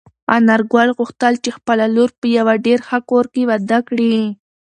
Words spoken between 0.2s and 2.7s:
انارګل غوښتل چې خپله لور په یوه